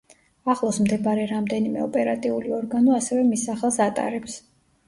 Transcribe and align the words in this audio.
ახლოს 0.53 0.79
მდებარე 0.85 1.25
რამდენიმე 1.31 1.83
ოპერატიული 1.87 2.57
ორგანო 2.61 2.97
ასევე 3.01 3.29
მის 3.29 3.47
სახელს 3.51 3.79
ატარებს. 3.89 4.41